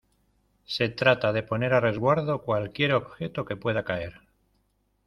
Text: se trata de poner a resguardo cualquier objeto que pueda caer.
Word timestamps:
se 0.65 0.89
trata 0.89 1.31
de 1.31 1.43
poner 1.43 1.75
a 1.75 1.79
resguardo 1.79 2.41
cualquier 2.41 2.93
objeto 2.95 3.45
que 3.45 3.55
pueda 3.55 3.83
caer. 3.85 4.21